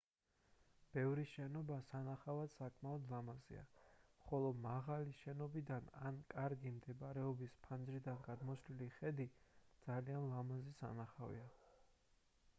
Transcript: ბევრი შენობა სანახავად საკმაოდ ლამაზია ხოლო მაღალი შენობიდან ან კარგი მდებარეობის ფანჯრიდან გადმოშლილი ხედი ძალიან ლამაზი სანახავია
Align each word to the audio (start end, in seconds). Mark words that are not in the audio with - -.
ბევრი 0.93 1.23
შენობა 1.31 1.75
სანახავად 1.89 2.53
საკმაოდ 2.53 3.03
ლამაზია 3.11 3.65
ხოლო 4.29 4.47
მაღალი 4.63 5.13
შენობიდან 5.17 5.91
ან 6.11 6.17
კარგი 6.35 6.71
მდებარეობის 6.79 7.57
ფანჯრიდან 7.67 8.17
გადმოშლილი 8.29 8.87
ხედი 8.95 9.27
ძალიან 9.85 10.25
ლამაზი 10.33 10.73
სანახავია 10.81 11.47